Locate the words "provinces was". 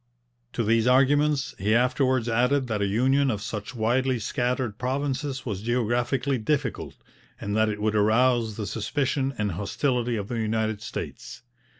4.79-5.61